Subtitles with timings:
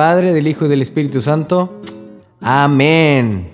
[0.00, 1.78] Padre, del Hijo y del Espíritu Santo.
[2.40, 3.50] Amén.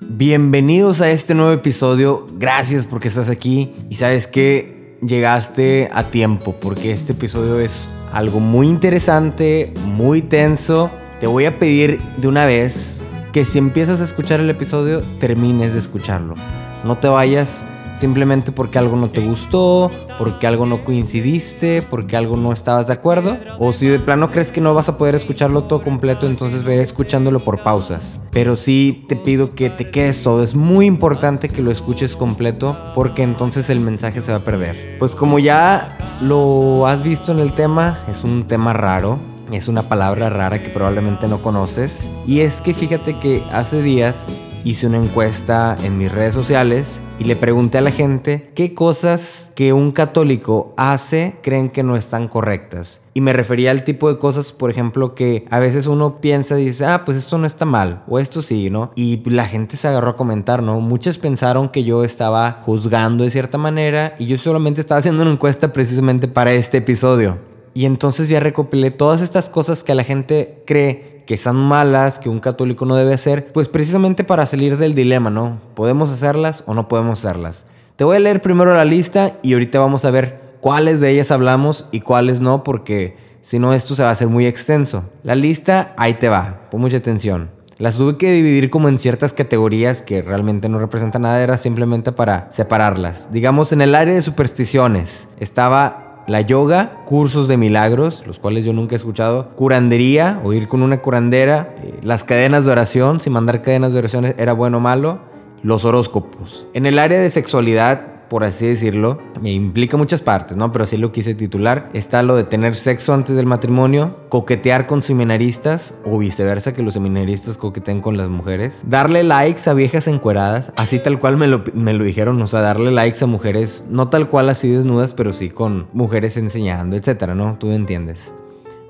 [0.00, 2.26] Bienvenidos a este nuevo episodio.
[2.36, 8.40] Gracias porque estás aquí y sabes que llegaste a tiempo porque este episodio es algo
[8.40, 10.90] muy interesante, muy tenso.
[11.20, 13.00] Te voy a pedir de una vez
[13.32, 16.34] que si empiezas a escuchar el episodio, termines de escucharlo.
[16.82, 22.36] No te vayas simplemente porque algo no te gustó, porque algo no coincidiste, porque algo
[22.36, 25.64] no estabas de acuerdo, o si de plano crees que no vas a poder escucharlo
[25.64, 28.20] todo completo, entonces ve escuchándolo por pausas.
[28.30, 32.76] Pero sí te pido que te quedes todo, es muy importante que lo escuches completo
[32.94, 34.98] porque entonces el mensaje se va a perder.
[34.98, 39.18] Pues como ya lo has visto en el tema, es un tema raro,
[39.52, 42.10] es una palabra rara que probablemente no conoces.
[42.26, 44.30] Y es que fíjate que hace días
[44.64, 49.50] hice una encuesta en mis redes sociales y le pregunté a la gente qué cosas
[49.54, 53.02] que un católico hace creen que no están correctas.
[53.12, 56.64] Y me refería al tipo de cosas, por ejemplo, que a veces uno piensa y
[56.64, 58.90] dice, ah, pues esto no está mal, o esto sí, ¿no?
[58.96, 60.80] Y la gente se agarró a comentar, ¿no?
[60.80, 65.32] Muchos pensaron que yo estaba juzgando de cierta manera y yo solamente estaba haciendo una
[65.32, 67.38] encuesta precisamente para este episodio.
[67.74, 72.28] Y entonces ya recopilé todas estas cosas que la gente cree que son malas, que
[72.28, 75.60] un católico no debe hacer, pues precisamente para salir del dilema, ¿no?
[75.74, 77.66] ¿Podemos hacerlas o no podemos hacerlas?
[77.96, 81.30] Te voy a leer primero la lista y ahorita vamos a ver cuáles de ellas
[81.30, 85.04] hablamos y cuáles no, porque si no esto se va a hacer muy extenso.
[85.22, 87.50] La lista, ahí te va, pon mucha atención.
[87.78, 92.12] Las tuve que dividir como en ciertas categorías que realmente no representan nada, era simplemente
[92.12, 93.32] para separarlas.
[93.32, 98.72] Digamos, en el área de supersticiones estaba la yoga, cursos de milagros, los cuales yo
[98.72, 103.30] nunca he escuchado, curandería o ir con una curandera, eh, las cadenas de oración, si
[103.30, 105.20] mandar cadenas de oración era bueno o malo,
[105.62, 106.66] los horóscopos.
[106.74, 110.72] En el área de sexualidad, por así decirlo, implica muchas partes, ¿no?
[110.72, 111.90] Pero así lo quise titular.
[111.92, 116.94] Está lo de tener sexo antes del matrimonio, coquetear con seminaristas o viceversa, que los
[116.94, 121.64] seminaristas coqueteen con las mujeres, darle likes a viejas encueradas, así tal cual me lo,
[121.74, 125.32] me lo dijeron, o sea, darle likes a mujeres, no tal cual así desnudas, pero
[125.32, 127.56] sí con mujeres enseñando, etcétera, ¿no?
[127.58, 128.34] Tú entiendes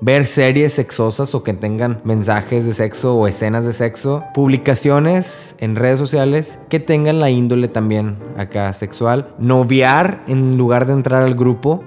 [0.05, 5.75] ver series sexosas o que tengan mensajes de sexo o escenas de sexo, publicaciones en
[5.75, 11.33] redes sociales que tengan la índole también acá sexual, noviar en lugar de entrar al
[11.33, 11.83] grupo,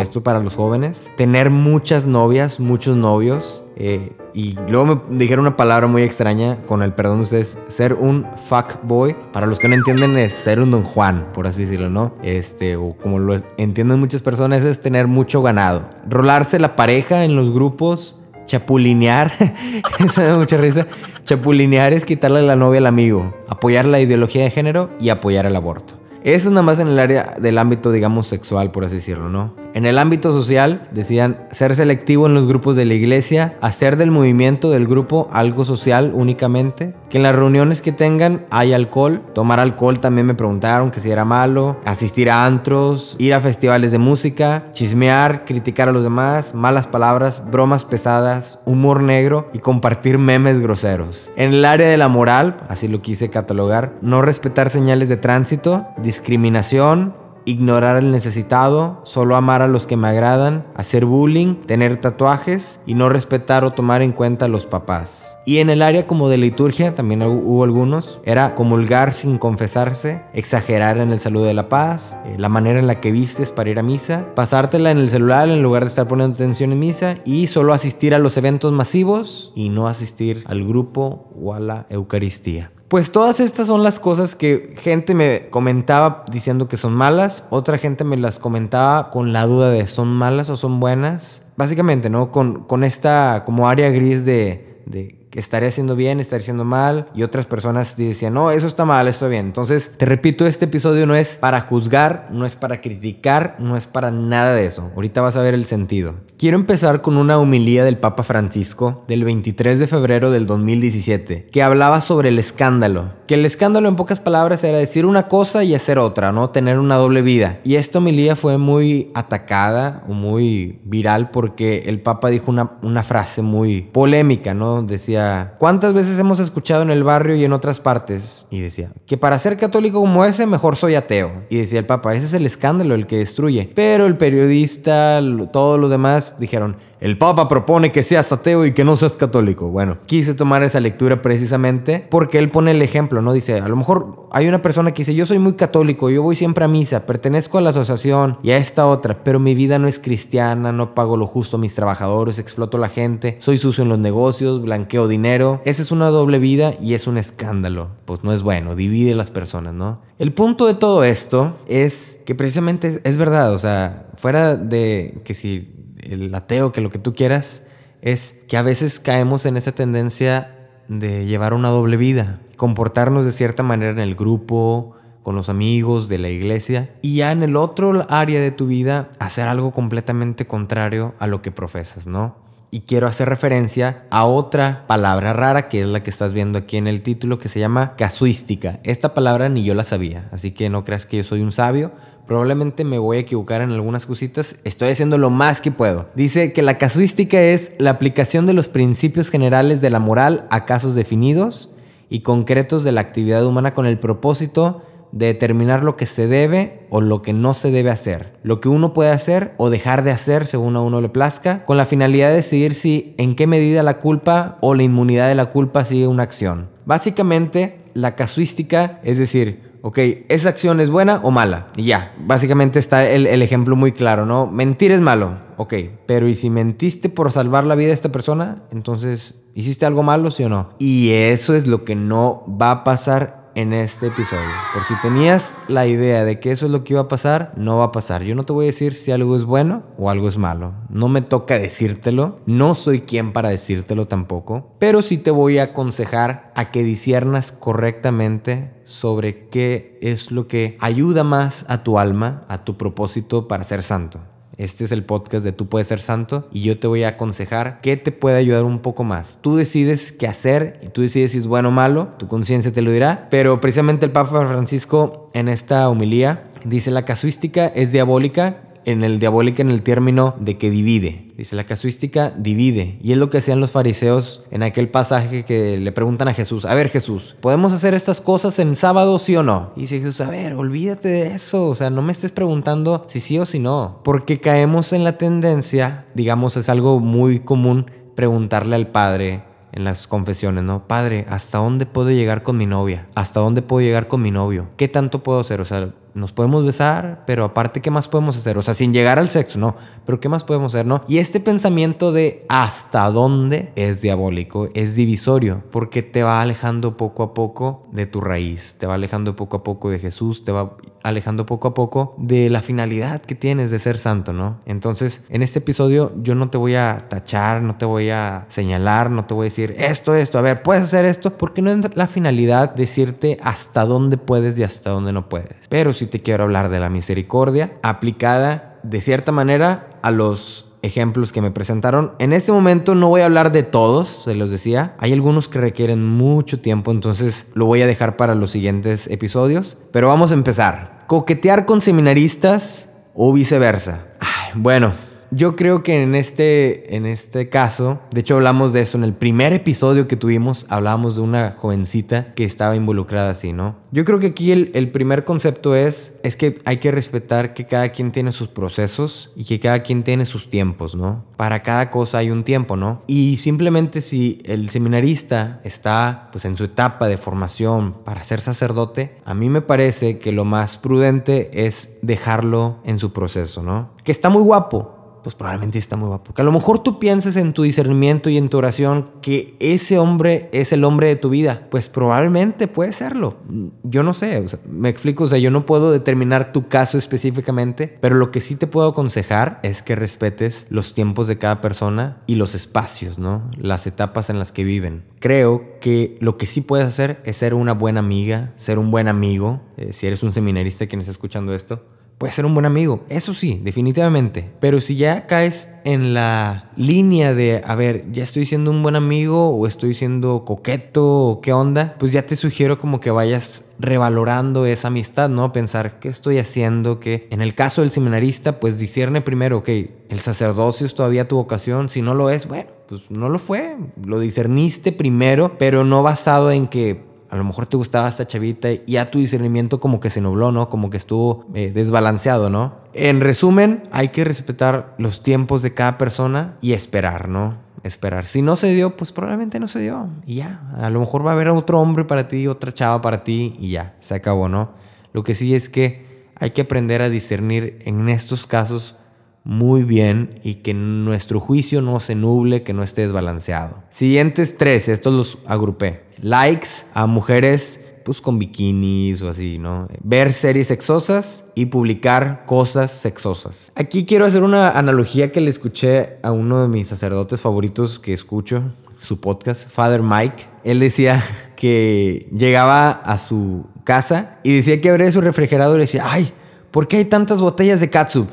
[0.00, 5.56] esto para los jóvenes, tener muchas novias, muchos novios, eh, y luego me dijeron una
[5.56, 9.14] palabra muy extraña, con el perdón de ustedes, ser un fuckboy.
[9.32, 12.12] Para los que no entienden es ser un don Juan, por así decirlo, ¿no?
[12.24, 15.88] Este, o como lo entienden muchas personas, es tener mucho ganado.
[16.08, 19.32] Rolarse la pareja en los grupos, chapulinear,
[20.04, 20.88] eso da mucha risa.
[21.22, 25.54] Chapulinear es quitarle la novia al amigo, apoyar la ideología de género y apoyar el
[25.54, 25.94] aborto.
[26.28, 29.54] Eso es nada más en el área del ámbito, digamos, sexual, por así decirlo, ¿no?
[29.72, 34.10] En el ámbito social, decían ser selectivo en los grupos de la iglesia, hacer del
[34.10, 39.60] movimiento del grupo algo social únicamente, que en las reuniones que tengan hay alcohol, tomar
[39.60, 43.98] alcohol también me preguntaron que si era malo, asistir a antros, ir a festivales de
[43.98, 50.60] música, chismear, criticar a los demás, malas palabras, bromas pesadas, humor negro y compartir memes
[50.60, 51.30] groseros.
[51.36, 55.86] En el área de la moral, así lo quise catalogar, no respetar señales de tránsito,
[56.18, 57.14] discriminación,
[57.44, 62.94] ignorar al necesitado, solo amar a los que me agradan, hacer bullying, tener tatuajes y
[62.94, 65.36] no respetar o tomar en cuenta a los papás.
[65.46, 70.98] Y en el área como de liturgia, también hubo algunos, era comulgar sin confesarse, exagerar
[70.98, 73.78] en el saludo de la paz, eh, la manera en la que vistes para ir
[73.78, 77.46] a misa, pasártela en el celular en lugar de estar poniendo atención en misa y
[77.46, 82.72] solo asistir a los eventos masivos y no asistir al grupo o a la Eucaristía.
[82.88, 87.76] Pues todas estas son las cosas que gente me comentaba diciendo que son malas, otra
[87.76, 91.42] gente me las comentaba con la duda de son malas o son buenas.
[91.56, 92.30] Básicamente, ¿no?
[92.30, 97.08] Con, con esta como área gris de, de que estaría haciendo bien, estaría haciendo mal,
[97.14, 99.46] y otras personas decían, no, eso está mal, eso está bien.
[99.46, 103.86] Entonces, te repito, este episodio no es para juzgar, no es para criticar, no es
[103.86, 104.90] para nada de eso.
[104.94, 106.14] Ahorita vas a ver el sentido.
[106.38, 111.62] Quiero empezar con una humilía del Papa Francisco del 23 de febrero del 2017, que
[111.62, 113.12] hablaba sobre el escándalo.
[113.26, 116.50] Que el escándalo en pocas palabras era decir una cosa y hacer otra, ¿no?
[116.50, 117.60] Tener una doble vida.
[117.64, 123.02] Y esta humilía fue muy atacada o muy viral porque el Papa dijo una, una
[123.02, 124.82] frase muy polémica, ¿no?
[124.82, 125.17] Decía,
[125.58, 128.46] ¿cuántas veces hemos escuchado en el barrio y en otras partes?
[128.50, 131.44] Y decía, que para ser católico como ese, mejor soy ateo.
[131.50, 133.70] Y decía el Papa, ese es el escándalo el que destruye.
[133.74, 135.20] Pero el periodista,
[135.52, 139.68] todos los demás dijeron, el Papa propone que seas ateo y que no seas católico.
[139.70, 143.32] Bueno, quise tomar esa lectura precisamente porque él pone el ejemplo, ¿no?
[143.32, 146.36] Dice, a lo mejor hay una persona que dice, yo soy muy católico, yo voy
[146.36, 149.88] siempre a misa, pertenezco a la asociación y a esta otra, pero mi vida no
[149.88, 153.88] es cristiana, no pago lo justo a mis trabajadores, exploto la gente, soy sucio en
[153.88, 155.60] los negocios, blanqueo dinero.
[155.64, 157.88] Esa es una doble vida y es un escándalo.
[158.04, 160.00] Pues no es bueno, divide las personas, ¿no?
[160.18, 165.34] El punto de todo esto es que precisamente es verdad, o sea, fuera de que
[165.34, 165.74] si
[166.08, 167.66] el ateo, que lo que tú quieras,
[168.02, 170.54] es que a veces caemos en esa tendencia
[170.88, 176.08] de llevar una doble vida, comportarnos de cierta manera en el grupo, con los amigos
[176.08, 180.46] de la iglesia, y ya en el otro área de tu vida hacer algo completamente
[180.46, 182.36] contrario a lo que profesas, ¿no?
[182.70, 186.78] Y quiero hacer referencia a otra palabra rara que es la que estás viendo aquí
[186.78, 188.80] en el título que se llama casuística.
[188.84, 191.92] Esta palabra ni yo la sabía, así que no creas que yo soy un sabio,
[192.28, 194.56] Probablemente me voy a equivocar en algunas cositas.
[194.64, 196.10] Estoy haciendo lo más que puedo.
[196.14, 200.66] Dice que la casuística es la aplicación de los principios generales de la moral a
[200.66, 201.70] casos definidos
[202.10, 206.86] y concretos de la actividad humana con el propósito de determinar lo que se debe
[206.90, 210.10] o lo que no se debe hacer, lo que uno puede hacer o dejar de
[210.10, 213.82] hacer según a uno le plazca, con la finalidad de decidir si en qué medida
[213.82, 216.68] la culpa o la inmunidad de la culpa sigue una acción.
[216.84, 219.98] Básicamente, la casuística es decir, ok,
[220.28, 221.68] ¿esa acción es buena o mala?
[221.76, 224.46] Y ya, básicamente está el, ejemplo muy claro, ¿no?
[224.46, 225.74] Mentir es malo, ok,
[226.06, 228.62] pero ¿y si mentiste por salvar la vida de esta persona?
[228.70, 230.70] Entonces, ¿hiciste algo malo, sí o no?
[230.78, 234.48] Y eso es lo que no va a pasar en este episodio.
[234.72, 237.78] Por si tenías la idea de que eso es lo que iba a pasar, no
[237.78, 238.22] va a pasar.
[238.22, 240.74] Yo no te voy a decir si algo es bueno o algo es malo.
[240.88, 242.40] No me toca decírtelo.
[242.46, 244.74] No soy quien para decírtelo tampoco.
[244.78, 250.76] Pero sí te voy a aconsejar a que disiernas correctamente sobre qué es lo que
[250.80, 254.20] ayuda más a tu alma, a tu propósito para ser santo.
[254.58, 257.80] Este es el podcast de Tú puedes ser santo y yo te voy a aconsejar
[257.80, 259.38] qué te puede ayudar un poco más.
[259.40, 262.82] Tú decides qué hacer y tú decides si es bueno o malo, tu conciencia te
[262.82, 268.67] lo dirá, pero precisamente el Papa Francisco en esta homilía dice la casuística es diabólica
[268.88, 271.30] en el diabólica en el término de que divide.
[271.36, 272.98] Dice, la casuística divide.
[273.02, 276.64] Y es lo que hacían los fariseos en aquel pasaje que le preguntan a Jesús,
[276.64, 279.72] a ver Jesús, ¿podemos hacer estas cosas en sábado sí o no?
[279.76, 281.66] Y dice Jesús, a ver, olvídate de eso.
[281.66, 284.00] O sea, no me estés preguntando si sí o si no.
[284.04, 289.42] Porque caemos en la tendencia, digamos, es algo muy común preguntarle al Padre,
[289.72, 290.88] en las confesiones, ¿no?
[290.88, 293.06] Padre, ¿hasta dónde puedo llegar con mi novia?
[293.14, 294.68] ¿Hasta dónde puedo llegar con mi novio?
[294.76, 295.60] ¿Qué tanto puedo hacer?
[295.60, 298.58] O sea, nos podemos besar, pero aparte, ¿qué más podemos hacer?
[298.58, 301.02] O sea, sin llegar al sexo, no, pero ¿qué más podemos hacer, no?
[301.08, 307.22] Y este pensamiento de hasta dónde es diabólico, es divisorio, porque te va alejando poco
[307.22, 310.76] a poco de tu raíz, te va alejando poco a poco de Jesús, te va
[311.02, 314.60] alejando poco a poco de la finalidad que tienes de ser santo, ¿no?
[314.66, 319.10] Entonces, en este episodio yo no te voy a tachar, no te voy a señalar,
[319.10, 321.96] no te voy a decir esto, esto, a ver, puedes hacer esto, porque no es
[321.96, 325.56] la finalidad decirte hasta dónde puedes y hasta dónde no puedes.
[325.68, 331.32] Pero si te quiero hablar de la misericordia aplicada de cierta manera a los ejemplos
[331.32, 332.12] que me presentaron.
[332.18, 334.94] En este momento no voy a hablar de todos, se los decía.
[334.98, 339.78] Hay algunos que requieren mucho tiempo, entonces lo voy a dejar para los siguientes episodios.
[339.92, 341.04] Pero vamos a empezar.
[341.06, 344.06] Coquetear con seminaristas o viceversa.
[344.54, 344.92] bueno,
[345.30, 349.14] yo creo que en este, en este caso, de hecho hablamos de eso en el
[349.14, 353.76] primer episodio que tuvimos, hablábamos de una jovencita que estaba involucrada así, ¿no?
[353.90, 357.66] Yo creo que aquí el, el primer concepto es, es que hay que respetar que
[357.66, 361.24] cada quien tiene sus procesos y que cada quien tiene sus tiempos, ¿no?
[361.36, 363.02] Para cada cosa hay un tiempo, ¿no?
[363.06, 369.16] Y simplemente si el seminarista está pues en su etapa de formación para ser sacerdote,
[369.24, 373.90] a mí me parece que lo más prudente es dejarlo en su proceso, ¿no?
[374.04, 376.34] Que está muy guapo, pues probablemente está muy guapo.
[376.34, 379.98] Que a lo mejor tú pienses en tu discernimiento y en tu oración que ese
[379.98, 381.66] hombre es el hombre de tu vida.
[381.70, 383.36] Pues probablemente puede serlo.
[383.82, 388.16] Yo no sé, me explico, o sea, yo no puedo determinar tu caso específicamente, pero
[388.16, 392.36] lo que sí te puedo aconsejar es que respetes los tiempos de cada persona y
[392.36, 393.50] los espacios, ¿no?
[393.56, 395.04] Las etapas en las que viven.
[395.20, 399.08] Creo que lo que sí puedes hacer es ser una buena amiga, ser un buen
[399.08, 401.84] amigo, eh, si eres un seminarista quien está escuchando esto
[402.18, 404.50] Puede ser un buen amigo, eso sí, definitivamente.
[404.58, 408.96] Pero si ya caes en la línea de, a ver, ya estoy siendo un buen
[408.96, 413.66] amigo o estoy siendo coqueto o qué onda, pues ya te sugiero como que vayas
[413.78, 415.52] revalorando esa amistad, ¿no?
[415.52, 419.68] Pensar qué estoy haciendo, que en el caso del seminarista, pues discierne primero, ok,
[420.08, 423.76] el sacerdocio es todavía tu vocación, si no lo es, bueno, pues no lo fue,
[424.04, 428.70] lo discerniste primero, pero no basado en que a lo mejor te gustaba esta chavita
[428.72, 430.68] y ya tu discernimiento como que se nubló, ¿no?
[430.68, 432.76] Como que estuvo eh, desbalanceado, ¿no?
[432.94, 437.56] En resumen, hay que respetar los tiempos de cada persona y esperar, ¿no?
[437.84, 438.26] Esperar.
[438.26, 440.08] Si no se dio, pues probablemente no se dio.
[440.26, 440.62] Y ya.
[440.76, 443.70] A lo mejor va a haber otro hombre para ti, otra chava para ti y
[443.70, 443.96] ya.
[444.00, 444.72] Se acabó, ¿no?
[445.12, 448.96] Lo que sí es que hay que aprender a discernir en estos casos
[449.44, 453.82] muy bien y que nuestro juicio no se nuble, que no esté desbalanceado.
[453.90, 456.07] Siguientes tres, estos los agrupé.
[456.20, 459.86] Likes a mujeres pues con bikinis o así, ¿no?
[460.02, 463.70] Ver series sexosas y publicar cosas sexosas.
[463.74, 468.14] Aquí quiero hacer una analogía que le escuché a uno de mis sacerdotes favoritos que
[468.14, 470.46] escucho, su podcast, Father Mike.
[470.64, 471.22] Él decía
[471.56, 476.32] que llegaba a su casa y decía que abría su refrigerador y decía, ay,
[476.70, 478.28] ¿por qué hay tantas botellas de catsup?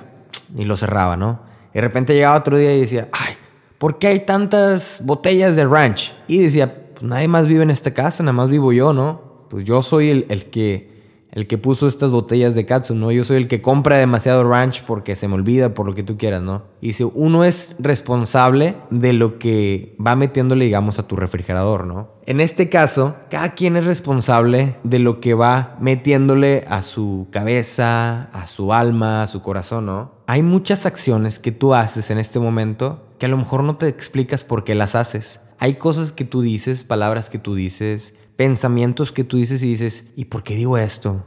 [0.58, 1.39] y lo cerraba, ¿no?
[1.72, 3.36] Y de repente llegaba otro día y decía, ay,
[3.77, 6.13] ¿por qué hay tantas botellas de ranch?
[6.27, 9.47] Y decía, nadie más vive en esta casa, nada más vivo yo, ¿no?
[9.50, 10.95] Pues yo soy el, el que
[11.35, 13.12] el que puso estas botellas de katsu, ¿no?
[13.12, 16.17] Yo soy el que compra demasiado ranch porque se me olvida, por lo que tú
[16.17, 16.63] quieras, ¿no?
[16.79, 22.07] Y si uno es responsable de lo que va metiéndole, digamos, a tu refrigerador, ¿no?
[22.25, 28.29] En este caso, cada quien es responsable de lo que va metiéndole a su cabeza,
[28.31, 30.12] a su alma, a su corazón, ¿no?
[30.27, 33.89] Hay muchas acciones que tú haces en este momento que a lo mejor no te
[33.89, 35.41] explicas por qué las haces.
[35.59, 40.12] Hay cosas que tú dices, palabras que tú dices, pensamientos que tú dices y dices,
[40.15, 41.25] ¿y por qué digo esto?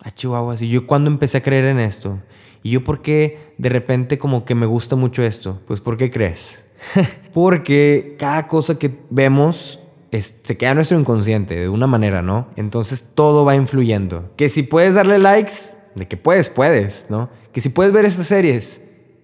[0.00, 2.20] A ah, Chihuahua, ¿y yo cuando empecé a creer en esto?
[2.62, 5.60] ¿Y yo por qué de repente como que me gusta mucho esto?
[5.66, 6.64] Pues ¿por qué crees?
[7.32, 12.48] Porque cada cosa que vemos se queda en nuestro inconsciente de una manera, ¿no?
[12.56, 14.32] Entonces todo va influyendo.
[14.36, 17.28] Que si puedes darle likes, de que puedes, puedes, ¿no?
[17.52, 18.82] Que si puedes ver estas series,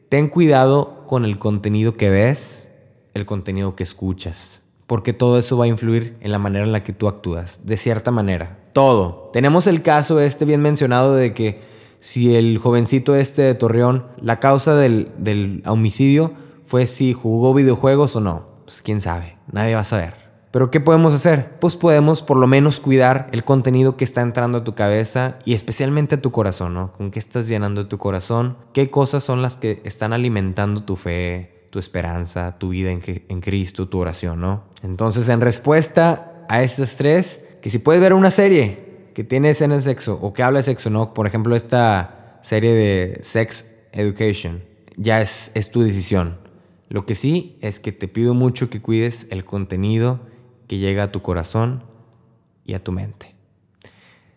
[0.09, 2.71] ten cuidado con el contenido que ves,
[3.15, 6.85] el contenido que escuchas porque todo eso va a influir en la manera en la
[6.85, 8.59] que tú actúas, de cierta manera.
[8.73, 9.31] Todo.
[9.33, 11.63] Tenemos el caso este bien mencionado de que
[12.01, 16.33] si el jovencito este de Torreón, la causa del, homicidio
[16.65, 18.47] fue si jugó videojuegos o no.
[18.65, 20.25] Pues quién sabe, nadie va a saber.
[20.51, 21.59] Pero ¿qué podemos hacer?
[21.59, 25.55] Pues podemos por lo menos cuidar el contenido que está entrando a tu cabeza y
[25.55, 26.93] especialmente a tu corazón, ¿no?
[26.93, 28.57] ¿Con qué estás llenando tu corazón?
[28.73, 33.89] ¿Qué cosas son las que están alimentando tu fe, tu esperanza, tu vida en, Cristo,
[33.89, 34.63] tu oración, ¿no?
[34.85, 39.85] Entonces, en respuesta a estos tres, que si puedes ver una serie que tiene escenas
[39.85, 41.13] de sexo o que habla de sexo, ¿no?
[41.15, 44.63] Por ejemplo, esta serie de Sex Education,
[44.97, 46.39] ya es, es tu decisión.
[46.91, 50.21] Lo que sí es que te pido mucho que cuides el contenido
[50.69, 51.83] que llega a tu corazón
[52.65, 53.35] y a tu mente.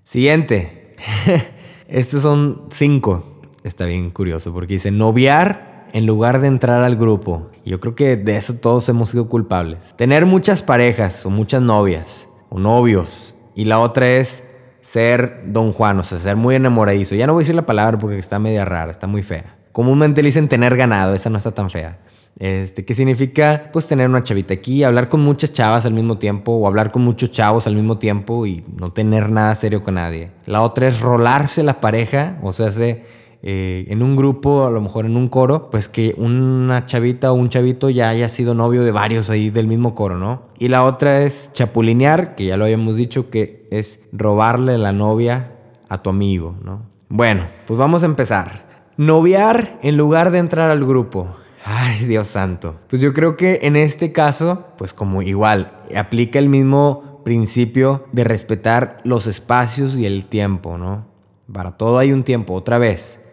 [0.05, 0.95] Siguiente.
[1.87, 3.41] Estos son cinco.
[3.63, 5.66] Está bien curioso porque dice noviar
[5.97, 7.49] en lugar de entrar al grupo.
[7.65, 9.95] Yo creo que de eso todos hemos sido culpables.
[9.97, 13.33] Tener muchas parejas o muchas novias o novios.
[13.55, 14.43] Y la otra es
[14.81, 17.15] ser don Juan, o sea, ser muy enamoradizo.
[17.15, 19.57] Ya no voy a decir la palabra porque está media rara, está muy fea.
[19.71, 21.97] Comúnmente le dicen tener ganado, esa no está tan fea.
[22.37, 23.71] Este, ¿Qué significa?
[23.73, 27.01] Pues tener una chavita aquí, hablar con muchas chavas al mismo tiempo o hablar con
[27.01, 30.29] muchos chavos al mismo tiempo y no tener nada serio con nadie.
[30.45, 34.81] La otra es rolarse la pareja, o sea, se eh, en un grupo, a lo
[34.81, 38.83] mejor en un coro, pues que una chavita o un chavito ya haya sido novio
[38.83, 40.43] de varios ahí del mismo coro, ¿no?
[40.57, 45.53] Y la otra es chapulinear, que ya lo habíamos dicho, que es robarle la novia
[45.87, 46.83] a tu amigo, ¿no?
[47.09, 48.65] Bueno, pues vamos a empezar.
[48.97, 51.35] Noviar en lugar de entrar al grupo.
[51.63, 52.75] Ay, Dios santo.
[52.89, 58.23] Pues yo creo que en este caso, pues como igual, aplica el mismo principio de
[58.23, 61.05] respetar los espacios y el tiempo, ¿no?
[61.51, 63.23] Para todo hay un tiempo, otra vez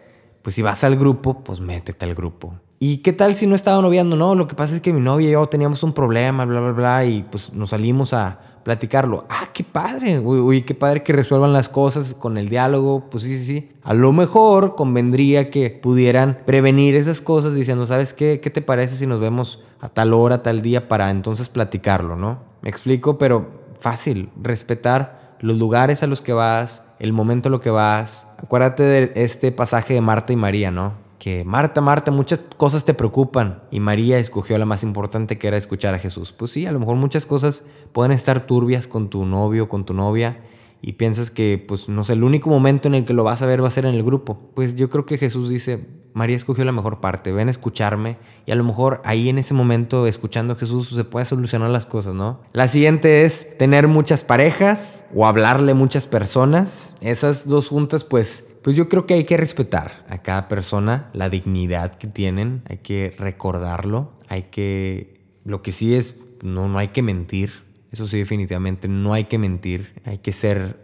[0.45, 2.53] pues si vas al grupo, pues métete al grupo.
[2.77, 4.15] ¿Y qué tal si no estaba noviando?
[4.15, 6.71] No, lo que pasa es que mi novia y yo teníamos un problema, bla, bla,
[6.71, 9.25] bla, y pues nos salimos a platicarlo.
[9.27, 13.09] Ah, qué padre, uy, qué padre que resuelvan las cosas con el diálogo.
[13.09, 13.71] Pues sí, sí, sí.
[13.81, 18.39] A lo mejor convendría que pudieran prevenir esas cosas diciendo, ¿sabes qué?
[18.39, 22.43] ¿Qué te parece si nos vemos a tal hora, tal día para entonces platicarlo, no?
[22.61, 23.49] Me explico, pero
[23.79, 28.27] fácil, respetar los lugares a los que vas, el momento a lo que vas.
[28.37, 30.93] Acuérdate de este pasaje de Marta y María, ¿no?
[31.19, 35.57] Que Marta, Marta, muchas cosas te preocupan y María escogió la más importante que era
[35.57, 36.31] escuchar a Jesús.
[36.31, 39.93] Pues sí, a lo mejor muchas cosas pueden estar turbias con tu novio, con tu
[39.93, 40.39] novia
[40.87, 43.47] y piensas que, pues, no sé, el único momento en el que lo vas a
[43.47, 44.51] ver va a ser en el grupo.
[44.53, 48.51] Pues yo creo que Jesús dice, María escogió la mejor parte, ven a escucharme y
[48.51, 52.13] a lo mejor ahí en ese momento, escuchando a Jesús, se puede solucionar las cosas,
[52.13, 52.39] ¿no?
[52.53, 56.93] La siguiente es tener muchas parejas o hablarle muchas personas.
[57.01, 61.29] Esas dos juntas, pues, pues yo creo que hay que respetar a cada persona, la
[61.29, 66.89] dignidad que tienen, hay que recordarlo, hay que, lo que sí es, no, no hay
[66.89, 67.64] que mentir,
[67.95, 70.77] Eso sí, definitivamente no hay que mentir, hay que ser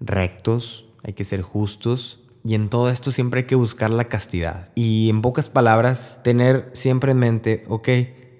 [0.00, 2.20] rectos, hay que ser justos.
[2.44, 4.70] Y en todo esto siempre hay que buscar la castidad.
[4.74, 7.88] Y en pocas palabras, tener siempre en mente, ok,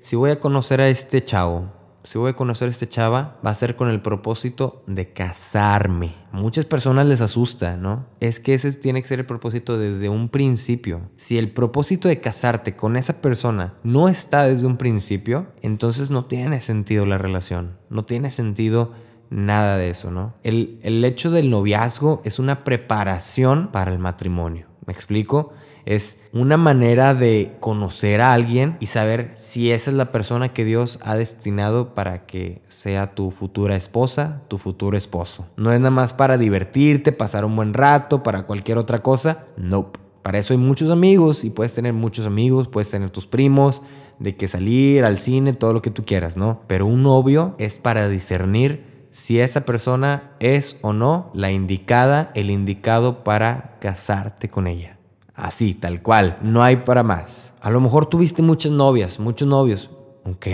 [0.03, 1.73] si voy a conocer a este chavo,
[2.09, 6.15] si voy a conocer a este chava, va a ser con el propósito de casarme.
[6.33, 8.07] Muchas personas les asusta, ¿no?
[8.19, 11.03] Es que ese tiene que ser el propósito desde un principio.
[11.19, 16.25] Si el propósito de casarte con esa persona no está desde un principio, entonces no
[16.25, 17.77] tiene sentido la relación.
[17.91, 18.93] No tiene sentido
[19.29, 20.33] nada de eso, ¿no?
[20.43, 24.67] El, el hecho del noviazgo es una preparación para el matrimonio.
[24.87, 25.53] ¿Me explico?
[25.89, 30.67] Es una manera de conocer a alguien y saber si esa es la persona que
[30.67, 35.47] Dios ha destinado para que sea tu futura esposa, tu futuro esposo.
[35.57, 39.47] No es nada más para divertirte, pasar un buen rato, para cualquier otra cosa.
[39.57, 39.91] No.
[40.23, 43.81] Para eso hay muchos amigos y puedes tener muchos amigos, puedes tener tus primos,
[44.19, 46.61] de que salir al cine, todo lo que tú quieras, ¿no?
[46.67, 52.51] Pero un novio es para discernir si esa persona es o no la indicada, el
[52.51, 54.98] indicado para casarte con ella.
[55.39, 56.37] Así, tal cual.
[56.43, 57.55] No hay para más.
[57.61, 59.89] A lo mejor tuviste muchas novias, muchos novios.
[60.25, 60.47] Ok.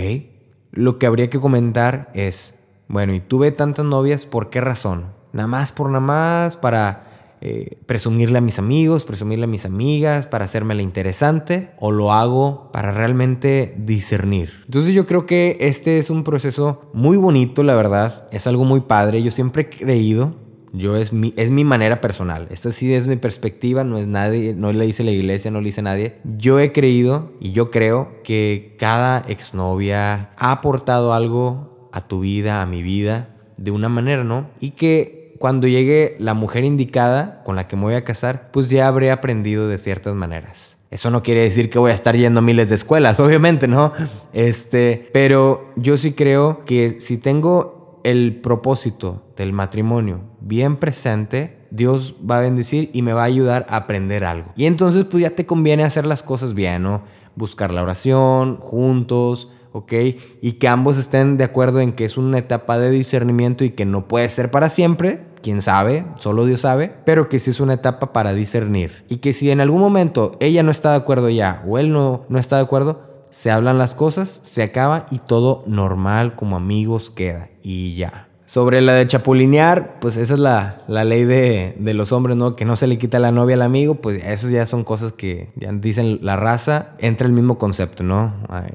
[0.71, 5.07] Lo que habría que comentar es, bueno, y tuve tantas novias, ¿por qué razón?
[5.33, 10.27] Nada más por nada más, para eh, presumirle a mis amigos, presumirle a mis amigas,
[10.27, 14.51] para hacerme la interesante, o lo hago para realmente discernir.
[14.65, 18.27] Entonces yo creo que este es un proceso muy bonito, la verdad.
[18.31, 19.23] Es algo muy padre.
[19.23, 20.44] Yo siempre he creído
[20.77, 22.47] yo es mi, es mi manera personal.
[22.49, 25.67] Esta sí es mi perspectiva, no es nadie, no le dice la iglesia, no le
[25.67, 26.15] dice nadie.
[26.37, 32.61] Yo he creído y yo creo que cada exnovia ha aportado algo a tu vida,
[32.61, 34.49] a mi vida, de una manera, ¿no?
[34.59, 38.69] Y que cuando llegue la mujer indicada con la que me voy a casar, pues
[38.69, 40.77] ya habré aprendido de ciertas maneras.
[40.91, 43.91] Eso no quiere decir que voy a estar yendo a miles de escuelas, obviamente, ¿no?
[44.33, 47.74] Este, pero yo sí creo que si tengo
[48.05, 53.65] el propósito del matrimonio bien presente, Dios va a bendecir y me va a ayudar
[53.67, 54.53] a aprender algo.
[54.55, 57.01] Y entonces pues ya te conviene hacer las cosas bien, ¿no?
[57.35, 59.93] Buscar la oración juntos, ¿ok?
[60.39, 63.85] Y que ambos estén de acuerdo en que es una etapa de discernimiento y que
[63.85, 67.73] no puede ser para siempre, quién sabe, solo Dios sabe, pero que sí es una
[67.73, 69.03] etapa para discernir.
[69.09, 72.25] Y que si en algún momento ella no está de acuerdo ya o él no,
[72.29, 77.11] no está de acuerdo, se hablan las cosas, se acaba y todo normal como amigos
[77.11, 78.29] queda y ya.
[78.45, 82.55] Sobre la de chapulinear, pues esa es la, ley de, los hombres, ¿no?
[82.55, 85.51] Que no se le quita la novia al amigo, pues eso ya son cosas que
[85.57, 86.91] ya dicen la raza.
[86.97, 88.33] Entra el mismo concepto, ¿no?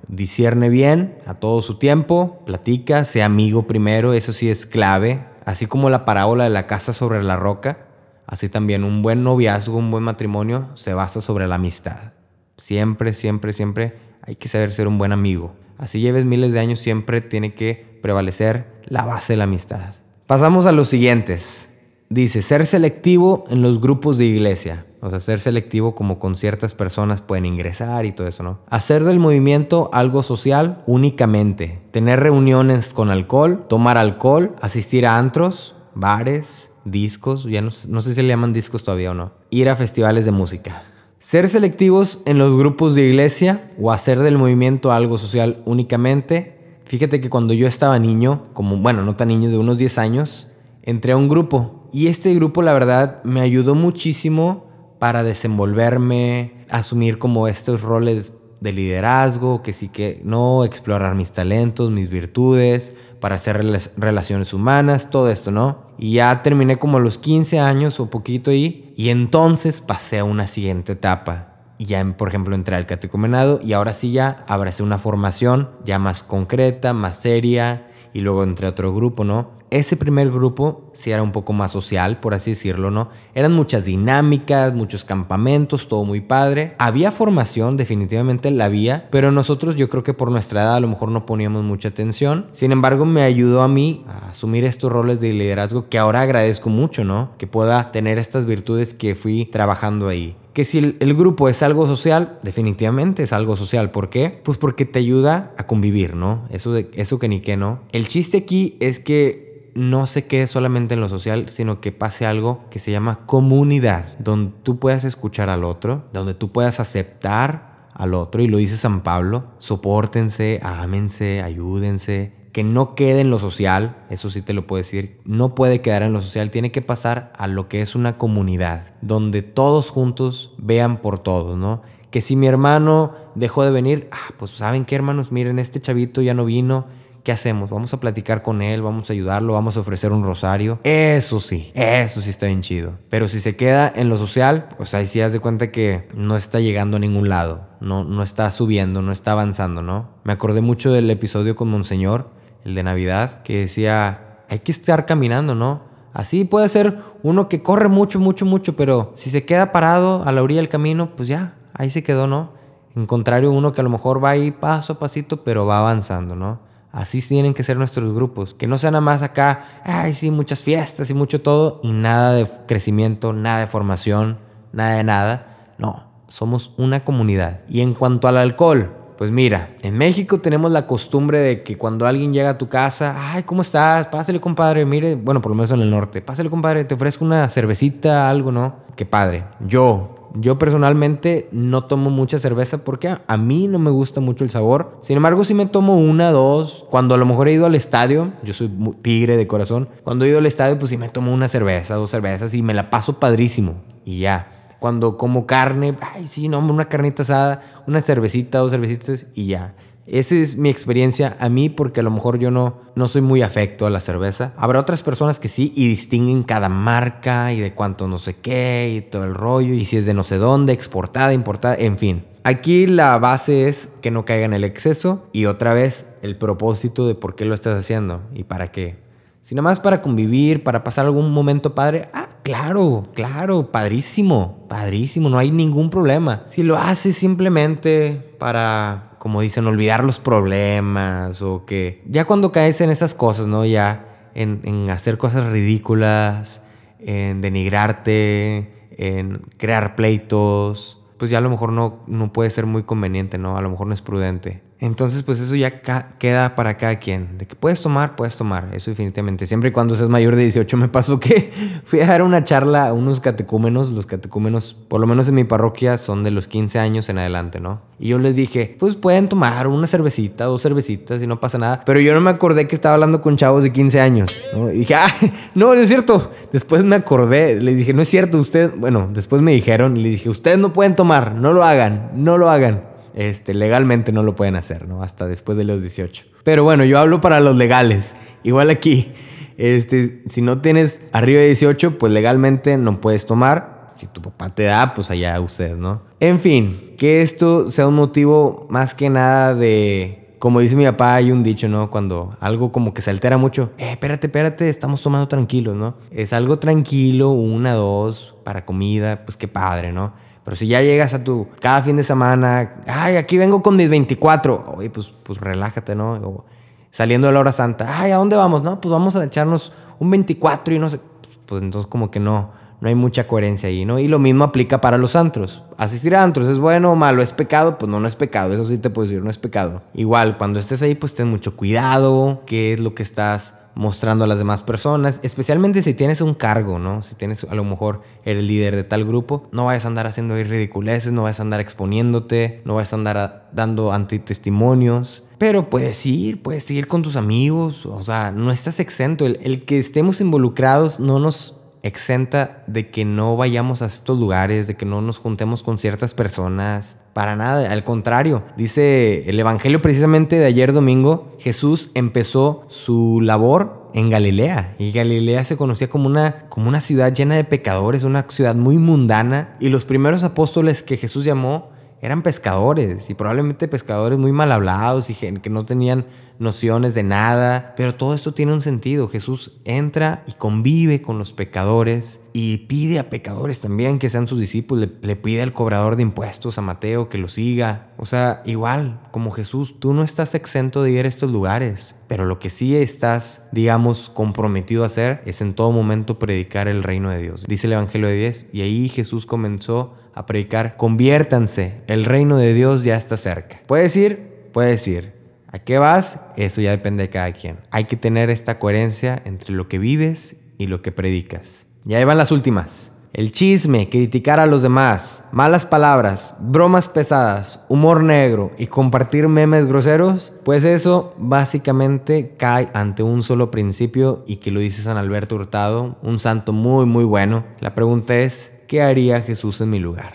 [0.09, 5.25] Discierne bien a todo su tiempo, platica, sea amigo primero, eso sí es clave.
[5.47, 7.87] Así como la parábola de la casa sobre la roca,
[8.27, 12.13] así también un buen noviazgo, un buen matrimonio se basa sobre la amistad.
[12.59, 15.53] Siempre, siempre, siempre hay que saber ser un buen amigo.
[15.79, 19.95] Así lleves miles de años, siempre tiene que prevalecer la base de la amistad.
[20.27, 21.71] Pasamos a los siguientes.
[22.09, 24.87] Dice, ser selectivo en los grupos de iglesia.
[25.01, 28.59] O sea, ser selectivo como con ciertas personas pueden ingresar y todo eso, ¿no?
[28.69, 31.81] Hacer del movimiento algo social únicamente.
[31.91, 38.15] Tener reuniones con alcohol, tomar alcohol, asistir a antros, bares, discos, ya no, no sé
[38.15, 39.33] si le llaman discos todavía o no.
[39.49, 40.83] Ir a festivales de música.
[41.23, 46.79] Ser selectivos en los grupos de iglesia o hacer del movimiento algo social únicamente.
[46.87, 50.49] Fíjate que cuando yo estaba niño, como bueno, no tan niño, de unos 10 años,
[50.83, 54.65] entré a un grupo y este grupo la verdad me ayudó muchísimo
[54.99, 61.91] para desenvolverme, asumir como estos roles de liderazgo, que sí que no, explorar mis talentos,
[61.91, 63.57] mis virtudes, para hacer
[63.97, 65.91] relaciones humanas, todo esto, ¿no?
[65.99, 70.25] Y ya terminé como a los 15 años o poquito ahí, y entonces pasé a
[70.25, 71.47] una siguiente etapa.
[71.79, 75.99] Y ya, por ejemplo, entré al catecumenado y ahora sí ya abracé una formación ya
[75.99, 79.61] más concreta, más seria, y luego entré a otro grupo, ¿no?
[79.71, 83.09] ese primer grupo sí era un poco más social, por así decirlo, ¿no?
[83.35, 86.75] Eran muchas dinámicas, muchos campamentos, todo muy padre.
[86.79, 90.89] Había formación, definitivamente la había, pero nosotros yo creo que por nuestra edad a lo
[90.89, 92.47] mejor no poníamos mucha atención.
[92.53, 96.69] Sin embargo, me ayudó a mí a asumir estos roles de liderazgo que ahora agradezco
[96.71, 97.31] mucho, ¿no?
[97.39, 101.87] Que pueda tener estas virtudes que fui trabajando ahí que si el, grupo es algo
[101.87, 103.91] social, definitivamente es algo social.
[103.91, 104.41] ¿Por qué?
[104.43, 106.47] Pues porque te ayuda a convivir, ¿no?
[106.51, 107.81] Eso, de, eso que ni que no.
[107.93, 112.27] El chiste aquí es que no se quede solamente en lo social, sino que pase
[112.27, 117.89] algo que se llama comunidad, donde tú puedas escuchar al otro, donde tú puedas aceptar
[117.95, 123.39] al otro, y lo dice San Pablo, soportense, ámense, ayúdense, que no quede en lo
[123.39, 126.83] social, eso sí te lo puedo decir, no puede quedar en lo social, tiene que
[126.83, 131.83] pasar a lo que es una comunidad, donde todos juntos vean por todos, ¿no?
[132.11, 136.23] Que si mi hermano dejó de venir, ah, pues saben qué hermanos, miren, este chavito
[136.23, 136.87] ya no vino,
[137.23, 137.71] ¿qué hacemos?
[137.71, 140.81] Vamos a platicar con él, vamos a ayudarlo, vamos a ofrecer un rosario.
[140.85, 142.95] Eso sí, eso sí está bien chido.
[143.09, 146.37] Pero si se queda en lo social, pues ahí sí haz de cuenta que no
[146.37, 150.11] está llegando a ningún lado, no, no está subiendo, no está avanzando, ¿no?
[150.25, 152.31] Me acordé mucho del episodio con Monseñor,
[152.65, 155.89] el de Navidad, que decía, hay que estar caminando, ¿no?
[156.13, 160.33] Así puede ser uno que corre mucho, mucho, mucho, pero si se queda parado a
[160.33, 162.53] la orilla del camino, pues ya, ahí se quedó, ¿no?
[162.97, 166.35] En contrario, uno que a lo mejor va ahí paso a pasito, pero va avanzando,
[166.35, 166.70] ¿no?
[166.93, 168.55] Así tienen que ser nuestros grupos.
[168.55, 172.35] Que no sean nada más acá, ay, sí, muchas fiestas y mucho todo, y nada
[172.35, 174.39] de crecimiento, nada de formación,
[174.73, 175.75] nada de nada.
[175.79, 177.61] No, somos una comunidad.
[177.69, 182.07] Y en cuanto al alcohol, pues mira, en México tenemos la costumbre de que cuando
[182.07, 184.07] alguien llega a tu casa, ay, ¿cómo estás?
[184.07, 184.87] Pásale, compadre.
[184.87, 188.51] Mire, bueno, por lo menos en el norte, pásale, compadre, te ofrezco una cervecita, algo,
[188.51, 188.77] ¿no?
[188.97, 189.45] Qué padre.
[189.61, 194.51] Yo, yo personalmente no tomo mucha cerveza porque a, mí no me gusta mucho el
[194.51, 194.99] sabor.
[195.03, 196.85] Sin embargo, si me tomo una, dos.
[196.91, 198.71] Cuando a lo mejor he ido al estadio, yo soy
[199.03, 199.89] tigre de corazón.
[200.05, 202.75] Cuando he ido al estadio, pues sí me tomo una cerveza, dos cervezas y me
[202.75, 203.77] la paso padrísimo.
[204.05, 204.57] Y ya.
[204.79, 209.75] Cuando como carne, ay, sí, no, una carnita asada, una cervecita, dos cervecitas y ya.
[210.07, 213.43] Esa es mi experiencia a mí porque a lo mejor yo no, no soy muy
[213.43, 214.53] afecto a la cerveza.
[214.57, 218.95] Habrá otras personas que sí y distinguen cada marca y de cuánto no sé qué
[218.97, 222.25] y todo el rollo y si es de no sé dónde, exportada, importada, en fin.
[222.43, 227.07] Aquí la base es que no caiga en el exceso y otra vez el propósito
[227.07, 228.99] de por qué lo estás haciendo y para qué.
[229.43, 235.29] Si nada más para convivir, para pasar algún momento padre, ah, claro, claro, padrísimo, padrísimo,
[235.29, 236.45] no hay ningún problema.
[236.51, 242.81] Si lo haces simplemente para como dicen, olvidar los problemas o que ya cuando caes
[242.81, 243.67] en esas cosas, ¿no?
[243.67, 246.63] Ya en, hacer cosas ridículas,
[246.99, 252.85] en denigrarte, en crear pleitos, pues ya a lo mejor no, no puede ser muy
[252.85, 253.59] conveniente, ¿no?
[253.59, 254.63] A lo mejor no es prudente.
[254.81, 255.83] Entonces, pues eso ya
[256.19, 257.37] queda para cada quien.
[257.37, 258.71] De que puedes tomar, puedes tomar.
[258.73, 259.47] Eso definitivamente.
[259.47, 261.53] Siempre y cuando seas mayor de 18 me pasó que
[261.85, 263.91] fui a dar una charla a unos catecúmenos.
[263.91, 267.61] Los catecúmenos, por lo menos en mi parroquia, son de los 15 años en adelante,
[267.61, 267.83] ¿no?
[267.99, 271.83] Y yo les dije, pues pueden tomar una cervecita, dos cervecitas y no pasa nada.
[271.85, 274.43] Pero yo no me acordé que estaba hablando con chavos de 15 años.
[274.73, 275.09] Y dije, ah,
[275.55, 276.31] no, no es cierto.
[276.53, 277.61] Después me acordé.
[277.61, 278.73] Les dije, no es cierto, usted...
[278.75, 282.39] Bueno, después me dijeron y le dije, ustedes no pueden tomar, no lo hagan, no
[282.39, 285.03] lo hagan este, legalmente no lo pueden hacer, ¿no?
[285.03, 286.27] Hasta después de los 18.
[286.45, 288.17] Pero bueno, yo hablo para los legales.
[288.43, 289.13] Igual aquí,
[289.57, 293.93] este, si no tienes arriba de 18, pues legalmente no puedes tomar.
[293.97, 296.03] Si tu papá te da, pues allá usted, ¿no?
[296.21, 301.17] En fin, que esto sea un motivo más que nada de, como dice mi papá,
[301.17, 301.91] hay un dicho, ¿no?
[301.91, 305.97] Cuando algo como que se altera mucho, eh, espérate, espérate, estamos tomando tranquilos, ¿no?
[306.11, 310.15] Es algo tranquilo, una, dos, para comida, pues qué padre, ¿no?
[310.51, 313.89] Pero si ya llegas a tu cada fin de semana, ay, aquí vengo con mis
[313.89, 316.15] 24, oye, pues, pues relájate, ¿no?
[316.15, 316.45] O
[316.91, 318.61] saliendo de la hora santa, ay, ¿a dónde vamos?
[318.65, 320.99] No, pues vamos a echarnos un 24 y no sé.
[321.47, 324.01] Pues entonces como que no, no hay mucha coherencia ahí, ¿no?
[324.01, 325.63] Y lo mismo aplica para los antros.
[325.77, 328.65] Asistir a antros es bueno o malo, es pecado, pues no, no es pecado, eso
[328.65, 329.83] sí te puedo decir, no es pecado.
[329.95, 334.27] Igual, cuando estés ahí, pues ten mucho cuidado, qué es lo que estás mostrando a
[334.27, 337.03] las demás personas, especialmente si tienes un cargo, ¿no?
[337.03, 340.35] Si tienes, a lo mejor eres líder de tal grupo, no vayas a andar haciendo
[340.35, 345.25] ridiculeces, no vayas a andar exponiéndote, no vayas a andar dando antitestimonios.
[345.39, 349.25] Pero puedes ir, puedes ir con tus amigos, o sea, no estás exento.
[349.25, 354.67] El, el que estemos involucrados no nos exenta de que no vayamos a estos lugares,
[354.67, 356.99] de que no nos juntemos con ciertas personas.
[357.13, 363.91] Para nada, al contrario, dice el Evangelio precisamente de ayer domingo, Jesús empezó su labor
[363.95, 364.75] en Galilea.
[364.79, 368.79] Y Galilea se conocía como una, como una ciudad llena de pecadores, una ciudad muy
[368.79, 369.57] mundana.
[369.61, 371.71] Y los primeros apóstoles que Jesús llamó
[372.03, 376.07] eran pescadores y probablemente pescadores muy mal hablados y que no tenían
[376.41, 379.09] nociones de nada, pero todo esto tiene un sentido.
[379.09, 384.41] Jesús entra y convive con los pecadores y pide a pecadores también que sean sus
[384.41, 384.89] discípulos.
[385.03, 387.89] Le, pide al cobrador de impuestos, a Mateo, que lo siga.
[387.99, 392.25] O sea, igual, como Jesús, tú no estás exento de ir a estos lugares, pero
[392.25, 397.11] lo que sí estás, digamos, comprometido a hacer es en todo momento predicar el reino
[397.11, 397.45] de Dios.
[397.47, 402.53] Dice el Evangelio de 10, y ahí Jesús comenzó a predicar, conviértanse, el reino de
[402.53, 403.61] Dios ya está cerca.
[403.67, 405.15] Puedes ir, puedes ir.
[405.49, 406.21] ¿A qué vas?
[406.37, 407.57] Eso ya depende de cada quien.
[407.71, 411.65] Hay que tener esta coherencia entre lo que vives y lo que predicas.
[411.87, 412.93] Y ahí van las últimas.
[413.15, 419.67] El chisme, criticar a los demás, malas palabras, bromas pesadas, humor negro y compartir memes
[419.67, 425.35] groseros, pues eso básicamente cae ante un solo principio y que lo dice San Alberto
[425.35, 427.45] Hurtado, un santo muy muy bueno.
[427.59, 430.13] La pregunta es, ¿qué haría Jesús en mi lugar?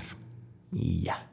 [0.72, 1.28] Y ya.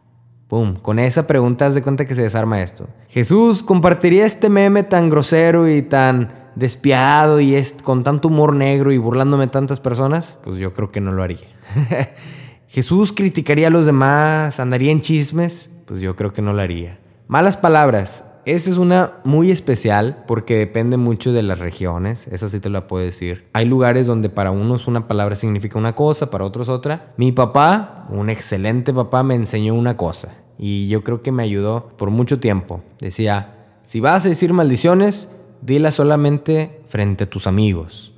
[0.49, 0.75] ¡Pum!
[0.75, 2.89] Con esa pregunta haz de cuenta que se desarma esto.
[3.09, 8.91] Jesús compartiría este meme tan grosero y tan despiadado y es, con tanto humor negro
[8.91, 10.37] y burlándome tantas personas.
[10.43, 11.47] Pues yo creo que no lo haría.
[12.67, 15.71] Jesús criticaría a los demás, andaría en chismes.
[15.87, 16.99] Pues yo creo que no lo haría.
[17.29, 18.25] Malas palabras.
[18.45, 22.89] Esa es una muy especial porque depende mucho de las regiones, esa sí te la
[22.89, 23.49] puedo decir.
[23.53, 27.13] Hay lugares donde para unos una palabra significa una cosa, para otros otra.
[27.17, 31.93] Mi papá, un excelente papá, me enseñó una cosa y yo creo que me ayudó
[31.97, 32.83] por mucho tiempo.
[32.99, 35.29] Decía, si vas a decir maldiciones,
[35.61, 38.13] dila solamente frente a tus amigos.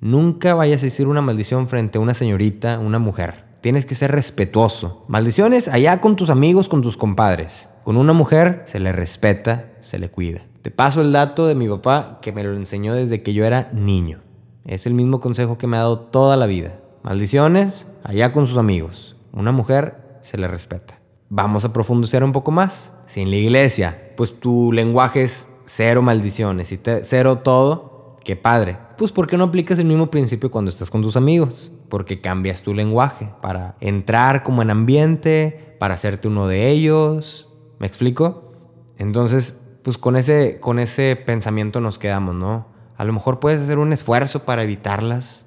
[0.00, 3.44] Nunca vayas a decir una maldición frente a una señorita, una mujer.
[3.62, 5.04] Tienes que ser respetuoso.
[5.08, 7.68] Maldiciones allá con tus amigos, con tus compadres.
[7.84, 10.42] Con una mujer se le respeta, se le cuida.
[10.62, 13.70] Te paso el dato de mi papá que me lo enseñó desde que yo era
[13.72, 14.20] niño.
[14.64, 16.80] Es el mismo consejo que me ha dado toda la vida.
[17.02, 19.16] Maldiciones, allá con sus amigos.
[19.32, 21.00] Una mujer se le respeta.
[21.28, 22.92] Vamos a profundizar un poco más.
[23.06, 28.78] Si en la iglesia, pues tu lenguaje es cero maldiciones y cero todo, qué padre.
[28.98, 31.72] Pues ¿por qué no aplicas el mismo principio cuando estás con tus amigos?
[31.88, 37.48] Porque cambias tu lenguaje para entrar como en ambiente, para hacerte uno de ellos.
[37.78, 38.52] ¿Me explico?
[38.98, 42.66] Entonces, pues con ese, con ese pensamiento nos quedamos, ¿no?
[42.96, 45.46] A lo mejor puedes hacer un esfuerzo para evitarlas,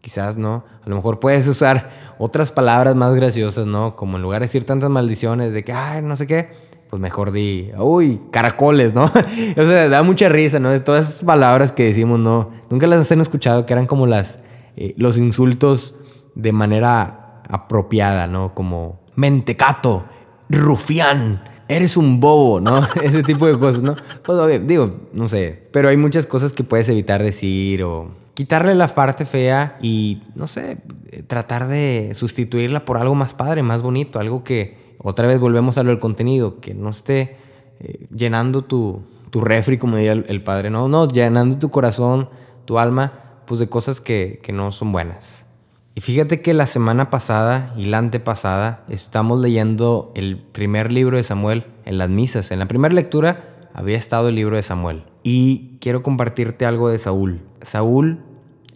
[0.00, 0.64] quizás no.
[0.84, 3.96] A lo mejor puedes usar otras palabras más graciosas, ¿no?
[3.96, 6.50] Como en lugar de decir tantas maldiciones de que, ay, no sé qué,
[6.90, 9.04] pues mejor di, uy, caracoles, ¿no?
[9.56, 10.78] o sea, da mucha risa, ¿no?
[10.82, 12.50] Todas esas palabras que decimos, ¿no?
[12.68, 14.40] Nunca las han escuchado, que eran como las,
[14.76, 15.98] eh, los insultos
[16.34, 18.54] de manera apropiada, ¿no?
[18.54, 20.04] Como mentecato,
[20.48, 22.82] rufián, eres un bobo, ¿no?
[23.02, 23.96] Ese tipo de cosas, ¿no?
[24.24, 28.88] Pues digo, no sé, pero hay muchas cosas que puedes evitar decir o quitarle la
[28.88, 30.78] parte fea y, no sé,
[31.26, 35.82] tratar de sustituirla por algo más padre, más bonito, algo que otra vez volvemos a
[35.82, 37.36] lo del contenido, que no esté
[37.80, 42.28] eh, llenando tu, tu refri, como diría el, padre, no, no, llenando tu corazón,
[42.64, 45.46] tu alma, pues de cosas que, que no son buenas.
[45.94, 51.24] Y fíjate que la semana pasada y la antepasada estamos leyendo el primer libro de
[51.24, 52.50] Samuel en las misas.
[52.52, 55.04] En la primera lectura había estado el libro de Samuel.
[55.22, 57.42] Y quiero compartirte algo de Saúl.
[57.62, 58.24] Saúl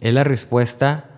[0.01, 1.09] es la respuesta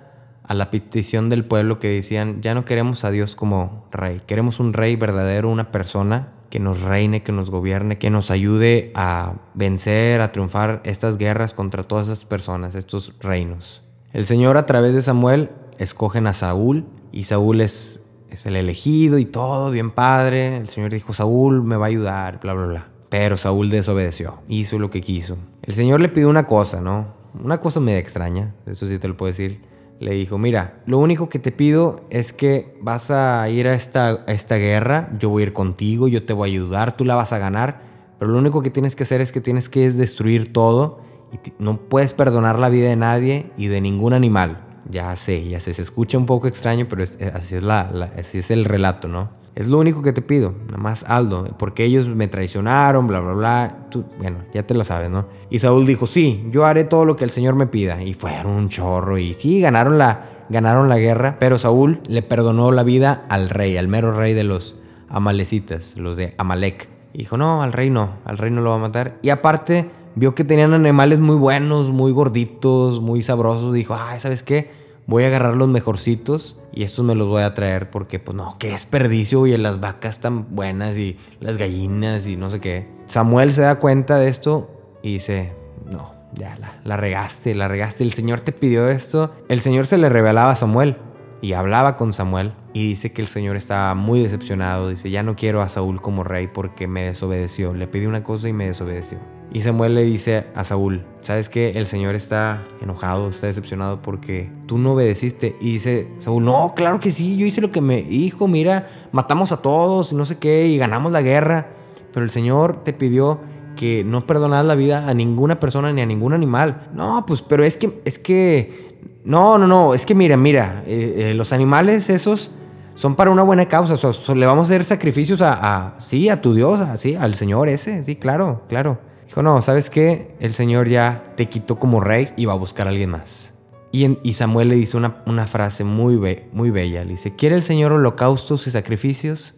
[0.43, 4.59] a la petición del pueblo que decían, ya no queremos a Dios como rey, queremos
[4.61, 9.33] un rey verdadero, una persona que nos reine, que nos gobierne, que nos ayude a
[9.53, 13.83] vencer, a triunfar estas guerras contra todas esas personas, estos reinos.
[14.13, 19.17] El Señor a través de Samuel escogen a Saúl y Saúl es, es el elegido
[19.17, 20.57] y todo, bien padre.
[20.57, 22.87] El Señor dijo, Saúl me va a ayudar, bla, bla, bla.
[23.09, 25.37] Pero Saúl desobedeció, hizo lo que quiso.
[25.61, 27.15] El Señor le pidió una cosa, ¿no?
[27.41, 29.61] Una cosa medio extraña, eso sí te lo puedo decir.
[29.99, 34.09] Le dijo, mira, lo único que te pido es que vas a ir a esta,
[34.09, 37.15] a esta guerra, yo voy a ir contigo, yo te voy a ayudar, tú la
[37.15, 37.81] vas a ganar,
[38.19, 40.99] pero lo único que tienes que hacer es que tienes que destruir todo
[41.31, 44.66] y no puedes perdonar la vida de nadie y de ningún animal.
[44.89, 48.39] Ya sé, ya sé, se escucha un poco extraño, pero eh, así, es la, así
[48.39, 49.29] es el relato, ¿no?
[49.57, 53.33] Es lo único que te pido, nada más Aldo, porque ellos me traicionaron, bla, bla,
[53.33, 53.77] bla.
[53.89, 55.25] Tú, bueno, ya te lo sabes, ¿no?
[55.49, 58.03] Y Saúl dijo, sí, yo haré todo lo que el Señor me pida.
[58.03, 62.71] Y fueron un chorro y sí, ganaron la, ganaron la guerra, pero Saúl le perdonó
[62.71, 64.75] la vida al rey, al mero rey de los
[65.09, 66.87] amalecitas, los de Amalek.
[67.13, 69.17] Y dijo, no, al rey no, al rey no lo va a matar.
[69.23, 73.73] Y aparte, vio que tenían animales muy buenos, muy gorditos, muy sabrosos.
[73.73, 74.69] Dijo, ay, ¿sabes qué?
[75.07, 78.57] Voy a agarrar los mejorcitos y estos me los voy a traer porque, pues no,
[78.59, 82.91] qué desperdicio, y las vacas tan buenas y las gallinas y no sé qué.
[83.05, 84.69] Samuel se da cuenta de esto
[85.01, 85.53] y dice,
[85.89, 88.03] no, ya la, la regaste, la regaste.
[88.03, 89.33] El Señor te pidió esto.
[89.47, 90.97] El Señor se le revelaba a Samuel
[91.41, 94.89] y hablaba con Samuel y dice que el Señor estaba muy decepcionado.
[94.89, 97.73] Dice, ya no quiero a Saúl como rey porque me desobedeció.
[97.73, 99.19] Le pedí una cosa y me desobedeció.
[99.51, 101.71] Y Samuel le dice a Saúl, ¿sabes qué?
[101.71, 105.55] El Señor está enojado, está decepcionado porque tú no obedeciste.
[105.61, 109.51] Y dice Saúl, no, claro que sí, yo hice lo que me dijo, mira, matamos
[109.51, 111.69] a todos y no sé qué y ganamos la guerra.
[112.11, 113.39] Pero el Señor te pidió
[113.77, 116.89] que no perdonas la vida a ninguna persona ni a ningún animal.
[116.93, 121.29] No, pues, pero es que, es que, no, no, no, es que mira, mira, eh,
[121.29, 122.51] eh, los animales esos
[122.95, 123.93] son para una buena causa.
[123.93, 127.69] O sea, le vamos a hacer sacrificios a, sí, a tu Dios, sí, al Señor
[127.69, 129.06] ese, sí, claro, claro.
[129.27, 130.35] Dijo, no, ¿sabes qué?
[130.39, 133.53] El Señor ya te quitó como rey y va a buscar a alguien más.
[133.91, 136.19] Y, Samuel le dice una, una frase muy,
[136.51, 137.03] muy bella.
[137.03, 139.55] Dice, ¿quiere el Señor holocaustos y sacrificios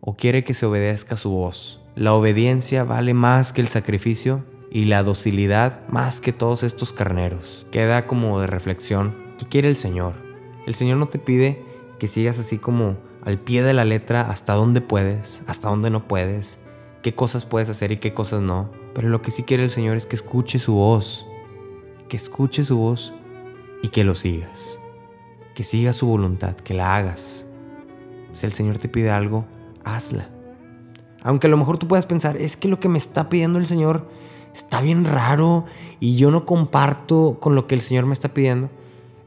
[0.00, 1.82] o quiere que se obedezca su voz?
[1.94, 7.66] La obediencia vale más que el sacrificio y la docilidad más que todos estos carneros.
[7.70, 9.14] Queda como de reflexión.
[9.38, 10.14] ¿Qué quiere el Señor?
[10.66, 11.64] El Señor no te pide
[11.98, 16.06] que sigas así como al pie de la letra hasta dónde puedes, hasta dónde no
[16.06, 16.58] puedes,
[17.02, 18.70] qué cosas puedes hacer y qué cosas no.
[18.96, 21.26] Pero lo que sí quiere el Señor es que escuche su voz,
[22.08, 23.12] que escuche su voz
[23.82, 24.78] y que lo sigas,
[25.54, 27.44] que sigas su voluntad, que la hagas.
[28.32, 29.44] Si el Señor te pide algo,
[29.84, 30.30] hazla.
[31.20, 33.66] Aunque a lo mejor tú puedas pensar, es que lo que me está pidiendo el
[33.66, 34.08] Señor
[34.54, 35.66] está bien raro
[36.00, 38.70] y yo no comparto con lo que el Señor me está pidiendo.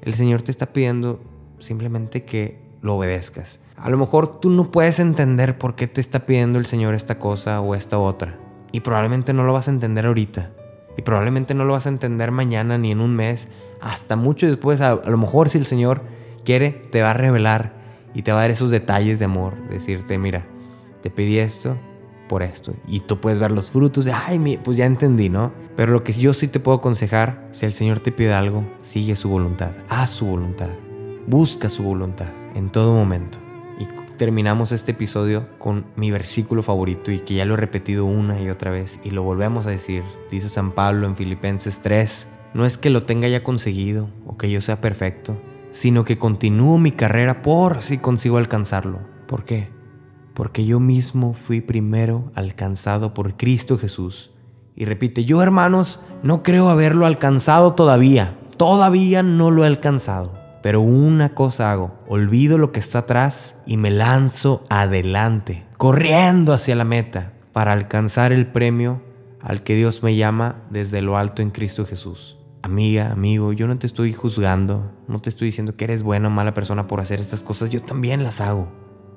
[0.02, 1.20] El Señor te está pidiendo
[1.60, 3.60] simplemente que lo obedezcas.
[3.78, 7.20] A lo mejor tú no puedes entender por qué te está pidiendo el Señor esta
[7.20, 8.49] cosa o esta otra.
[8.72, 10.52] Y probablemente no lo vas a entender ahorita.
[10.98, 13.48] Y probablemente no lo vas a entender mañana ni en un mes.
[13.82, 16.04] Hasta mucho después, a, lo mejor si el Señor
[16.44, 17.74] quiere, te va a revelar
[18.14, 19.56] y te va a dar esos detalles de amor.
[19.70, 20.46] Decirte, mira,
[21.02, 21.78] te pedí esto
[22.28, 22.74] por esto.
[22.88, 25.52] Y tú puedes ver los frutos de, ay, pues ya entendí, ¿no?
[25.76, 29.16] Pero lo que yo sí te puedo aconsejar, si el Señor te pide algo, sigue
[29.16, 30.70] su voluntad, haz su voluntad.
[31.28, 33.40] Busca su voluntad en todo momento.
[34.20, 38.50] Terminamos este episodio con mi versículo favorito y que ya lo he repetido una y
[38.50, 40.04] otra vez y lo volvemos a decir.
[40.30, 44.52] Dice San Pablo en Filipenses 3, no es que lo tenga ya conseguido o que
[44.52, 45.38] yo sea perfecto,
[45.72, 49.00] sino que continúo mi carrera por si consigo alcanzarlo.
[49.26, 49.70] ¿Por qué?
[50.34, 54.32] Porque yo mismo fui primero alcanzado por Cristo Jesús.
[54.76, 58.38] Y repite, yo hermanos, no creo haberlo alcanzado todavía.
[58.58, 63.78] Todavía no lo he alcanzado pero una cosa hago, olvido lo que está atrás y
[63.78, 69.02] me lanzo adelante, corriendo hacia la meta para alcanzar el premio
[69.42, 72.38] al que Dios me llama desde lo alto en Cristo Jesús.
[72.62, 76.32] Amiga, amigo, yo no te estoy juzgando, no te estoy diciendo que eres buena o
[76.32, 78.70] mala persona por hacer estas cosas, yo también las hago.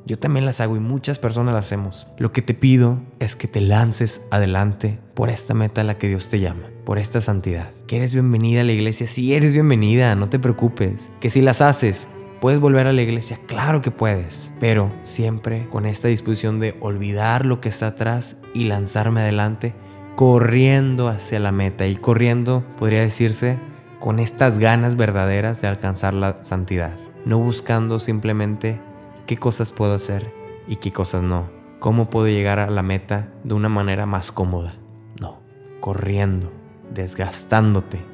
[0.04, 2.08] Yo también las hago y muchas personas las hacemos.
[2.18, 6.08] Lo que te pido es que te lances adelante por esta meta a la que
[6.08, 7.70] Dios te llama, por esta santidad.
[7.86, 11.10] Que eres bienvenida a la iglesia, sí eres bienvenida, no te preocupes.
[11.20, 12.08] Que si las haces,
[12.40, 13.38] ¿Puedes volver a la iglesia?
[13.46, 18.64] Claro que puedes, pero siempre con esta disposición de olvidar lo que está atrás y
[18.64, 19.76] lanzarme adelante,
[20.16, 23.60] corriendo hacia la meta y corriendo, podría decirse,
[24.00, 28.80] con estas ganas verdaderas de alcanzar la santidad, no buscando simplemente
[29.26, 30.32] qué cosas puedo hacer
[30.66, 31.50] y qué cosas no.
[31.78, 34.74] Cómo puedo llegar a la meta de una manera más cómoda.
[35.20, 35.40] No,
[35.80, 36.52] corriendo,
[36.92, 38.04] desgastándote,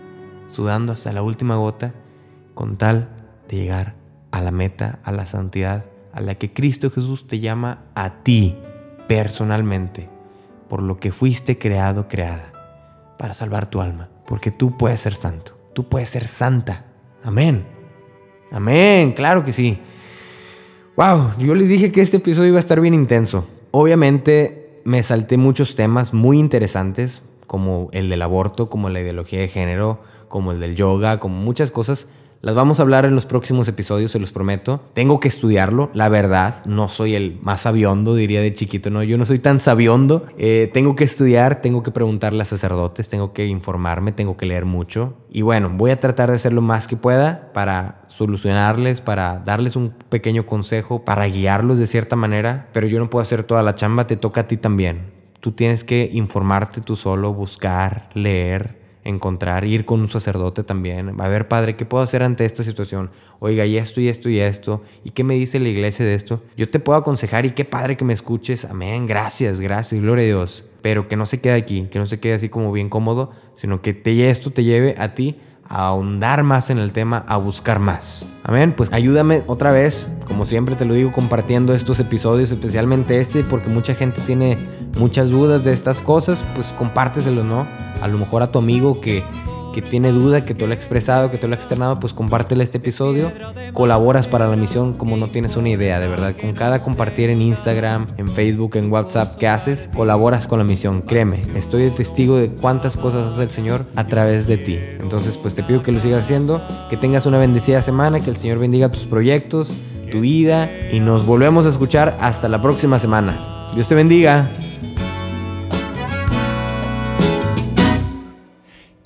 [0.49, 1.95] sudando hasta la última gota
[2.55, 3.09] con tal
[3.49, 3.95] de llegar
[4.31, 8.57] a la meta, a la santidad, a la que Cristo Jesús te llama a ti
[9.07, 10.09] personalmente,
[10.69, 12.53] por lo que fuiste creado, creada,
[13.19, 16.85] para salvar tu alma, porque tú puedes ser santo, tú puedes ser santa.
[17.23, 17.67] Amén.
[18.51, 19.81] Amén, claro que sí.
[20.99, 23.47] Wow, yo les dije que este episodio iba a estar bien intenso.
[23.71, 29.47] Obviamente me salté muchos temas muy interesantes, como el del aborto, como la ideología de
[29.47, 32.09] género, como el del yoga, como muchas cosas
[32.41, 34.81] las vamos a hablar en los próximos episodios, se los prometo.
[34.93, 36.65] Tengo que estudiarlo, la verdad.
[36.67, 39.03] No soy el más sabiondo, diría de chiquito, no.
[39.03, 40.25] Yo no soy tan sabiondo.
[40.39, 44.67] Eh, tengo que estudiar, tengo que preguntarle a sacerdotes, tengo que informarme, tengo que leer
[44.67, 45.15] mucho.
[45.31, 49.75] Y bueno, voy a tratar de hacer lo más que pueda para solucionarles, para darles
[49.75, 52.69] un pequeño consejo, para guiarlos de cierta manera.
[52.73, 55.13] Pero yo no puedo hacer toda la chamba, te toca a ti también.
[55.41, 58.78] Tú tienes que informarte tú solo, buscar, leer,
[59.09, 61.21] encontrar, ir con un sacerdote también.
[61.21, 63.11] A ver, padre, ¿qué puedo hacer ante esta situación?
[63.41, 64.83] Oiga, y esto, y esto, y esto.
[65.03, 66.43] ¿Y qué me dice la iglesia de esto?
[66.57, 68.65] Yo te puedo aconsejar y qué padre que me escuches.
[68.65, 70.65] Amén, gracias, gracias, gloria a Dios.
[70.83, 73.83] Pero que no se quede aquí, que no se quede así como bien cómodo, sino
[73.83, 75.37] que te, esto te lleve a ti
[75.69, 78.25] a ahondar más en el tema, a buscar más.
[78.43, 78.75] Amén.
[78.77, 83.69] Pues ayúdame otra vez, como siempre te lo digo, compartiendo estos episodios, especialmente este, porque
[83.69, 87.67] mucha gente tiene muchas dudas de estas cosas, pues compárteselo, ¿no?
[88.01, 89.23] A lo mejor a tu amigo que
[89.81, 92.65] que tiene duda, que te lo ha expresado, que te lo ha externado, pues compártele
[92.65, 93.31] este episodio.
[93.73, 96.35] Colaboras para la misión como no tienes una idea, de verdad.
[96.41, 101.03] Con cada compartir en Instagram, en Facebook, en WhatsApp que haces, colaboras con la misión.
[101.03, 104.81] Créeme, estoy de testigo de cuántas cosas hace el Señor a través de ti.
[104.99, 106.61] Entonces, pues te pido que lo sigas haciendo,
[106.91, 109.73] que tengas una bendecida semana, que el Señor bendiga tus proyectos,
[110.11, 113.71] tu vida y nos volvemos a escuchar hasta la próxima semana.
[113.77, 114.68] Dios te bendiga.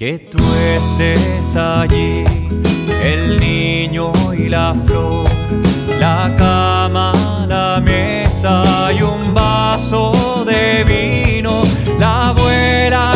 [0.03, 0.43] Que tú
[0.75, 2.25] estés allí,
[3.05, 5.31] el niño y la flor,
[6.01, 7.13] la cama,
[7.47, 11.61] la mesa y un vaso de vino,
[12.01, 13.12] la abuela.